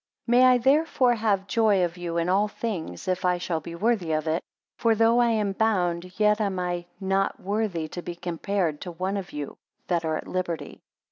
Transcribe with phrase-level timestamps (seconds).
[0.25, 4.13] MAY I therefore have joy of you in all things, if I shall be worthy
[4.13, 4.41] of it.
[4.79, 9.15] For though I am bound, yet am I not worthy to be compared to one
[9.15, 9.57] of you
[9.89, 10.81] that are at liberty.